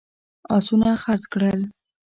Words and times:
آسونه 0.57 0.89
خرڅ 1.03 1.23
کړل. 1.33 1.61